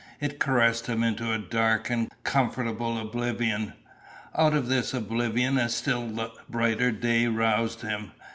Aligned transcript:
It 0.19 0.39
caressed 0.39 0.87
him 0.87 1.03
into 1.03 1.31
a 1.31 1.37
dark 1.37 1.91
and 1.91 2.09
comfortable 2.23 2.97
oblivion. 2.99 3.73
Out 4.35 4.55
of 4.55 4.67
this 4.67 4.95
oblivion 4.95 5.59
a 5.59 5.69
still 5.69 6.31
brighter 6.49 6.89
day 6.91 7.27
roused 7.27 7.81
him. 7.81 8.11